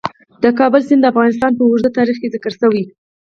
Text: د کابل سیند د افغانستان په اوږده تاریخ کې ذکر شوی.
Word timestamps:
د 0.43 0.45
کابل 0.59 0.81
سیند 0.87 1.01
د 1.03 1.09
افغانستان 1.11 1.51
په 1.55 1.63
اوږده 1.65 1.89
تاریخ 1.97 2.17
کې 2.19 2.31
ذکر 2.35 2.51
شوی. 2.59 2.83